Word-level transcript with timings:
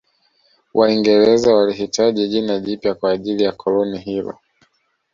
Waingereza 0.73 1.53
walihitaji 1.55 2.27
jina 2.27 2.59
jipya 2.59 2.95
kwa 2.95 3.11
ajili 3.11 3.43
ya 3.43 3.51
koloni 3.51 3.99
hilo 3.99 4.39